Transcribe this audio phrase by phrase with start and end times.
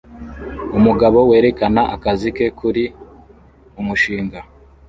[0.77, 2.83] Umugabo werekana akazi ke kuri
[3.81, 4.39] umushinga